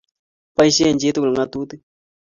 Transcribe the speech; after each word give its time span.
boisien 0.55 0.99
chitugul 1.01 1.31
ng'atutik. 1.33 1.81